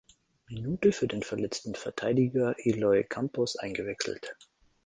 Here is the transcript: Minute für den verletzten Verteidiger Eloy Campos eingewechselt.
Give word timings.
Minute 0.49 0.93
für 0.93 1.07
den 1.07 1.21
verletzten 1.21 1.75
Verteidiger 1.75 2.55
Eloy 2.57 3.03
Campos 3.03 3.55
eingewechselt. 3.57 4.35